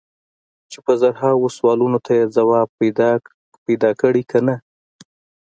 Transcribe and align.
چې 0.71 0.79
په 0.85 0.93
زرهاوو 1.01 1.53
سوالونو 1.57 1.99
ته 2.05 2.11
یې 2.19 2.25
ځواب 2.35 2.67
پیدا 3.67 3.91
کړی 4.01 4.23
که 4.29 4.39
نه. 4.47 4.55